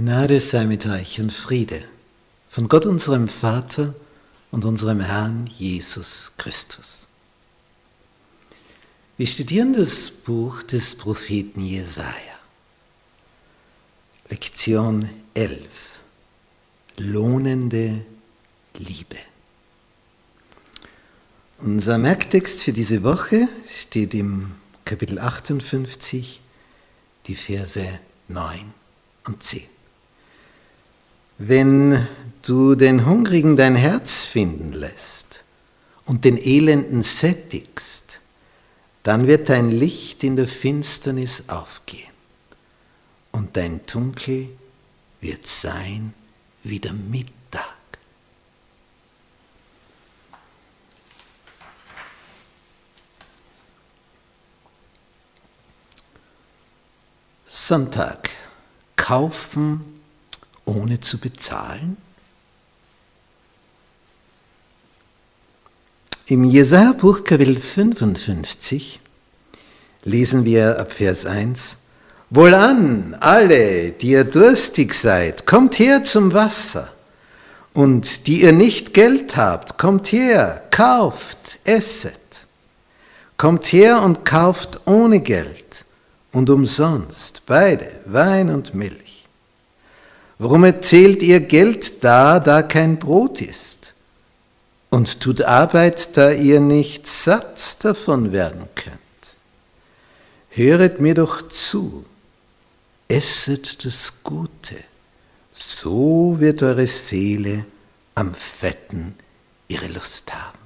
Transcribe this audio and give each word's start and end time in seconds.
Gnade 0.00 0.40
sei 0.40 0.64
mit 0.64 0.86
euch 0.86 1.20
und 1.20 1.30
Friede 1.30 1.84
von 2.48 2.70
Gott 2.70 2.86
unserem 2.86 3.28
Vater 3.28 3.94
und 4.50 4.64
unserem 4.64 5.00
Herrn 5.00 5.46
Jesus 5.46 6.32
Christus. 6.38 7.06
Wir 9.18 9.26
studieren 9.26 9.74
das 9.74 10.10
Buch 10.10 10.62
des 10.62 10.94
Propheten 10.94 11.60
Jesaja. 11.60 12.38
Lektion 14.30 15.10
11. 15.34 16.00
Lohnende 16.96 18.02
Liebe. 18.78 19.18
Unser 21.58 21.98
Merktext 21.98 22.62
für 22.62 22.72
diese 22.72 23.02
Woche 23.02 23.50
steht 23.68 24.14
im 24.14 24.52
Kapitel 24.86 25.18
58, 25.18 26.40
die 27.26 27.36
Verse 27.36 28.00
9 28.28 28.72
und 29.26 29.42
10. 29.42 29.79
Wenn 31.42 32.06
du 32.42 32.74
den 32.74 33.06
Hungrigen 33.06 33.56
dein 33.56 33.74
Herz 33.74 34.26
finden 34.26 34.74
lässt 34.74 35.42
und 36.04 36.26
den 36.26 36.36
Elenden 36.36 37.02
sättigst, 37.02 38.20
dann 39.04 39.26
wird 39.26 39.48
dein 39.48 39.70
Licht 39.70 40.22
in 40.22 40.36
der 40.36 40.46
Finsternis 40.46 41.44
aufgehen 41.46 42.12
und 43.32 43.56
dein 43.56 43.80
Dunkel 43.86 44.50
wird 45.22 45.46
sein 45.46 46.12
wie 46.62 46.78
der 46.78 46.92
Mittag. 46.92 47.32
Sonntag. 57.46 58.28
Kaufen 58.96 59.99
ohne 60.70 61.00
zu 61.00 61.18
bezahlen? 61.18 61.96
Im 66.26 66.44
Jesaja-Buch 66.44 67.24
Kapitel 67.24 67.56
55 67.56 69.00
lesen 70.04 70.44
wir 70.44 70.78
ab 70.78 70.92
Vers 70.92 71.26
1: 71.26 71.76
Wohlan, 72.30 73.16
alle, 73.18 73.90
die 73.90 74.10
ihr 74.10 74.24
durstig 74.24 74.94
seid, 74.94 75.44
kommt 75.46 75.78
her 75.80 76.04
zum 76.04 76.32
Wasser. 76.32 76.92
Und 77.72 78.26
die 78.26 78.42
ihr 78.42 78.52
nicht 78.52 78.94
Geld 78.94 79.36
habt, 79.36 79.78
kommt 79.78 80.12
her, 80.12 80.62
kauft, 80.70 81.58
esset. 81.64 82.16
Kommt 83.36 83.66
her 83.72 84.02
und 84.02 84.24
kauft 84.24 84.86
ohne 84.86 85.20
Geld 85.20 85.84
und 86.32 86.50
umsonst 86.50 87.42
beide, 87.46 87.90
Wein 88.06 88.50
und 88.50 88.74
Milch. 88.74 89.09
Warum 90.42 90.64
erzählt 90.64 91.22
ihr 91.22 91.38
Geld 91.38 92.02
da, 92.02 92.40
da 92.40 92.62
kein 92.62 92.98
Brot 92.98 93.42
ist? 93.42 93.92
Und 94.88 95.20
tut 95.20 95.42
Arbeit, 95.42 96.16
da 96.16 96.30
ihr 96.30 96.60
nicht 96.60 97.06
satt 97.06 97.84
davon 97.84 98.32
werden 98.32 98.62
könnt? 98.74 98.96
Höret 100.48 100.98
mir 100.98 101.12
doch 101.12 101.46
zu, 101.46 102.06
esset 103.06 103.84
das 103.84 104.14
Gute, 104.24 104.76
so 105.52 106.36
wird 106.38 106.62
eure 106.62 106.86
Seele 106.86 107.66
am 108.14 108.32
Fetten 108.32 109.16
ihre 109.68 109.88
Lust 109.88 110.32
haben. 110.32 110.58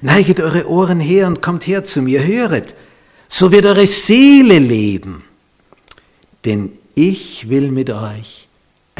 Neiget 0.00 0.40
eure 0.40 0.66
Ohren 0.66 1.00
her 1.00 1.26
und 1.26 1.42
kommt 1.42 1.66
her 1.66 1.84
zu 1.84 2.00
mir, 2.00 2.26
höret, 2.26 2.74
so 3.28 3.52
wird 3.52 3.66
eure 3.66 3.86
Seele 3.86 4.58
leben. 4.58 5.22
Denn 6.46 6.72
ich 6.94 7.50
will 7.50 7.70
mit 7.70 7.90
euch 7.90 8.48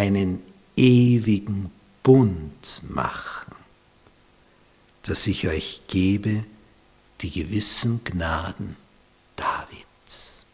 einen 0.01 0.43
ewigen 0.77 1.71
Bund 2.03 2.81
machen, 2.89 3.55
dass 5.03 5.27
ich 5.27 5.47
euch 5.47 5.83
gebe 5.89 6.43
die 7.21 7.31
gewissen 7.31 8.03
Gnaden 8.03 8.77
Davids. 9.37 10.47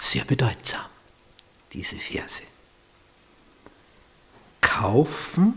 Sehr 0.00 0.24
bedeutsam, 0.24 0.86
diese 1.72 1.96
Verse. 1.96 2.42
Kaufen 4.60 5.56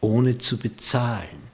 ohne 0.00 0.38
zu 0.38 0.56
bezahlen. 0.56 1.50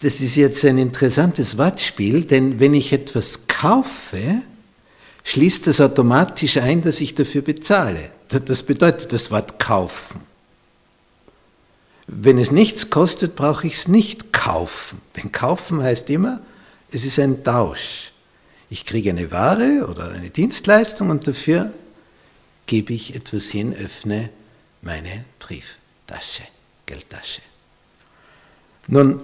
Das 0.00 0.20
ist 0.20 0.36
jetzt 0.36 0.64
ein 0.64 0.78
interessantes 0.78 1.58
Wortspiel, 1.58 2.24
denn 2.24 2.60
wenn 2.60 2.72
ich 2.72 2.92
etwas 2.92 3.47
kaufe, 3.60 4.42
schließt 5.24 5.66
das 5.66 5.80
automatisch 5.80 6.58
ein, 6.58 6.82
dass 6.82 7.00
ich 7.00 7.14
dafür 7.14 7.42
bezahle. 7.42 8.10
Das 8.28 8.62
bedeutet 8.62 9.12
das 9.12 9.30
Wort 9.30 9.58
kaufen. 9.58 10.20
Wenn 12.06 12.38
es 12.38 12.52
nichts 12.52 12.88
kostet, 12.90 13.36
brauche 13.36 13.66
ich 13.66 13.74
es 13.74 13.88
nicht 13.88 14.32
kaufen. 14.32 15.00
Denn 15.16 15.32
kaufen 15.32 15.82
heißt 15.82 16.08
immer, 16.10 16.40
es 16.92 17.04
ist 17.04 17.18
ein 17.18 17.42
Tausch. 17.42 18.12
Ich 18.70 18.86
kriege 18.86 19.10
eine 19.10 19.30
Ware 19.32 19.86
oder 19.90 20.10
eine 20.10 20.30
Dienstleistung 20.30 21.10
und 21.10 21.26
dafür 21.26 21.72
gebe 22.66 22.92
ich 22.92 23.14
etwas 23.14 23.46
hin, 23.46 23.74
öffne 23.74 24.30
meine 24.82 25.24
Brieftasche, 25.38 26.44
Geldtasche. 26.86 27.42
Nun, 28.86 29.20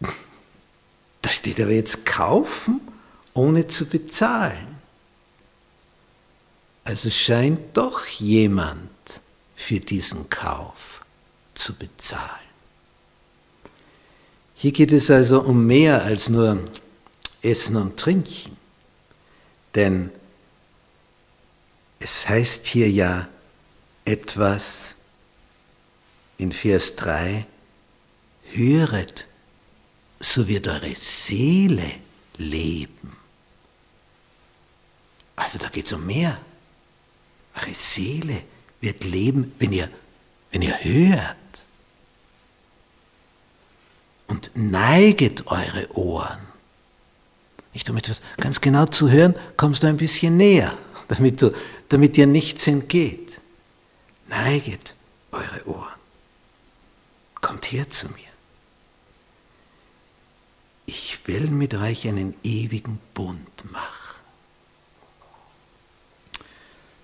da 1.22 1.30
steht 1.30 1.60
aber 1.60 1.72
jetzt 1.72 2.06
kaufen 2.06 2.80
ohne 3.40 3.66
zu 3.66 3.86
bezahlen. 3.86 4.78
Also 6.84 7.08
scheint 7.08 7.74
doch 7.76 8.04
jemand 8.06 8.90
für 9.56 9.80
diesen 9.80 10.28
Kauf 10.28 11.02
zu 11.54 11.74
bezahlen. 11.74 12.50
Hier 14.54 14.72
geht 14.72 14.92
es 14.92 15.10
also 15.10 15.40
um 15.42 15.66
mehr 15.66 16.02
als 16.02 16.28
nur 16.28 16.58
Essen 17.40 17.76
und 17.76 17.98
Trinken, 17.98 18.58
denn 19.74 20.10
es 21.98 22.28
heißt 22.28 22.66
hier 22.66 22.90
ja 22.90 23.28
etwas 24.04 24.94
in 26.36 26.52
Vers 26.52 26.96
3, 26.96 27.46
höret, 28.52 29.26
so 30.18 30.46
wird 30.46 30.68
eure 30.68 30.94
Seele 30.94 31.90
leben. 32.36 33.19
Also 35.50 35.58
da 35.58 35.68
geht 35.68 35.86
es 35.86 35.92
um 35.92 36.06
mehr. 36.06 36.40
Eure 37.56 37.74
Seele 37.74 38.44
wird 38.80 39.02
leben, 39.02 39.52
wenn 39.58 39.72
ihr, 39.72 39.90
wenn 40.52 40.62
ihr 40.62 40.78
hört. 40.78 41.36
Und 44.28 44.52
neiget 44.54 45.48
eure 45.48 45.90
Ohren. 45.96 46.38
Nicht 47.74 47.90
um 47.90 47.96
etwas 47.96 48.22
ganz 48.36 48.60
genau 48.60 48.86
zu 48.86 49.10
hören, 49.10 49.34
kommst 49.56 49.82
du 49.82 49.88
ein 49.88 49.96
bisschen 49.96 50.36
näher, 50.36 50.78
damit, 51.08 51.42
du, 51.42 51.52
damit 51.88 52.16
dir 52.16 52.28
nichts 52.28 52.68
entgeht. 52.68 53.32
Neiget 54.28 54.94
eure 55.32 55.66
Ohren. 55.66 55.98
Kommt 57.40 57.72
her 57.72 57.90
zu 57.90 58.06
mir. 58.06 58.14
Ich 60.86 61.26
will 61.26 61.50
mit 61.50 61.74
euch 61.74 62.06
einen 62.06 62.36
ewigen 62.44 63.00
Bund 63.14 63.72
machen. 63.72 63.99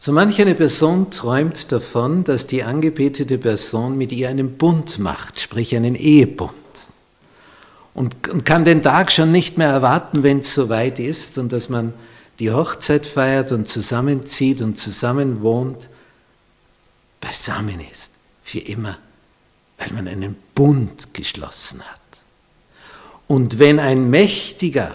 So 0.06 0.12
manch 0.12 0.40
eine 0.40 0.54
Person 0.54 1.10
träumt 1.10 1.72
davon, 1.72 2.22
dass 2.22 2.46
die 2.46 2.62
angebetete 2.62 3.38
Person 3.38 3.98
mit 3.98 4.12
ihr 4.12 4.28
einen 4.28 4.56
Bund 4.56 5.00
macht, 5.00 5.40
sprich 5.40 5.74
einen 5.74 5.96
Ehebund. 5.96 6.52
Und, 7.92 8.44
kann 8.44 8.64
den 8.64 8.84
Tag 8.84 9.10
schon 9.10 9.32
nicht 9.32 9.58
mehr 9.58 9.68
erwarten, 9.68 10.22
wenn 10.22 10.38
es 10.38 10.54
soweit 10.54 11.00
ist 11.00 11.38
und 11.38 11.50
dass 11.50 11.68
man 11.68 11.92
die 12.38 12.52
Hochzeit 12.52 13.04
feiert 13.04 13.50
und 13.50 13.66
zusammenzieht 13.66 14.60
und 14.60 14.78
zusammen 14.78 15.42
wohnt, 15.42 15.88
beisammen 17.20 17.80
ist, 17.90 18.12
für 18.44 18.60
immer, 18.60 18.98
weil 19.76 19.92
man 19.92 20.06
einen 20.06 20.36
Bund 20.54 21.14
geschlossen 21.14 21.82
hat. 21.82 22.00
Und 23.26 23.58
wenn 23.58 23.80
ein 23.80 24.08
Mächtiger 24.08 24.92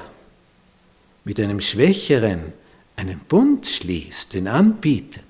mit 1.26 1.38
einem 1.38 1.60
Schwächeren 1.60 2.54
einen 2.96 3.20
Bund 3.20 3.66
schließt, 3.66 4.34
den 4.34 4.48
anbietet, 4.48 5.24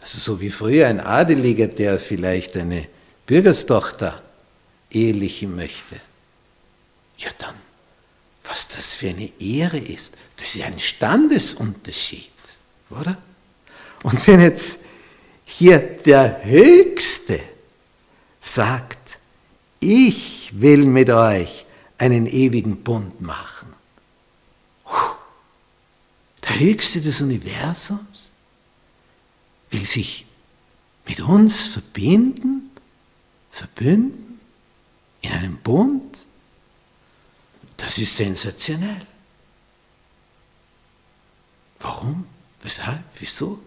also 0.00 0.18
so 0.18 0.40
wie 0.40 0.50
früher 0.50 0.86
ein 0.86 1.00
Adeliger, 1.00 1.66
der 1.66 1.98
vielleicht 1.98 2.56
eine 2.56 2.88
Bürgerstochter 3.26 4.22
ehelichen 4.90 5.54
möchte, 5.54 5.96
ja 7.18 7.30
dann, 7.38 7.54
was 8.44 8.68
das 8.68 8.94
für 8.94 9.10
eine 9.10 9.30
Ehre 9.38 9.78
ist, 9.78 10.14
das 10.36 10.54
ist 10.54 10.62
ein 10.62 10.78
Standesunterschied, 10.78 12.30
oder? 12.90 13.18
Und 14.02 14.26
wenn 14.26 14.40
jetzt 14.40 14.80
hier 15.44 15.78
der 15.78 16.44
Höchste 16.44 17.40
sagt, 18.40 19.18
ich 19.80 20.50
will 20.60 20.84
mit 20.84 21.10
euch 21.10 21.66
einen 21.98 22.26
ewigen 22.26 22.82
Bund 22.82 23.20
machen, 23.20 23.74
Höchste 26.58 27.00
des 27.00 27.20
Universums, 27.20 28.32
will 29.70 29.84
sich 29.84 30.26
mit 31.06 31.20
uns 31.20 31.62
verbinden, 31.62 32.70
verbünden, 33.50 34.40
in 35.20 35.32
einem 35.32 35.56
Bund. 35.58 36.24
Das 37.76 37.98
ist 37.98 38.16
sensationell. 38.16 39.06
Warum? 41.80 42.26
Weshalb? 42.62 43.04
Wieso? 43.18 43.62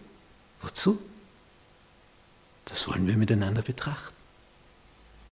Wozu? 0.61 1.01
Das 2.65 2.87
wollen 2.87 3.07
wir 3.07 3.17
miteinander 3.17 3.61
betrachten. 3.61 4.20